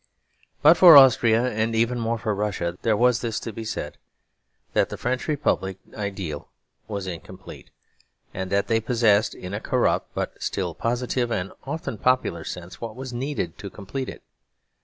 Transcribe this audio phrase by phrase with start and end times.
[0.63, 3.99] But for Austria, and even more for Russia, there was this to be said;
[4.73, 6.49] that the French Republican ideal
[6.87, 7.69] was incomplete,
[8.33, 12.95] and that they possessed, in a corrupt but still positive and often popular sense, what
[12.95, 14.23] was needed to complete it.